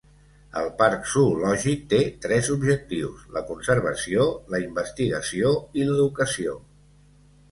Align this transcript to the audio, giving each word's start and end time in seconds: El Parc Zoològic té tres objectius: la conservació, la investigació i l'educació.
El 0.59 0.69
Parc 0.77 1.03
Zoològic 1.09 1.83
té 1.91 1.97
tres 2.23 2.47
objectius: 2.55 3.27
la 3.37 3.43
conservació, 3.49 4.25
la 4.55 4.63
investigació 4.63 5.51
i 5.83 5.85
l'educació. 5.91 6.57